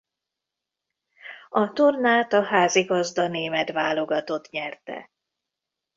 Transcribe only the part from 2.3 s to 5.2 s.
a házigazda német válogatott nyerte.